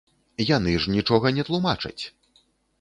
Яны 0.45 0.73
ж 0.85 0.95
нічога 0.95 1.33
не 1.37 1.47
тлумачаць! 1.53 1.99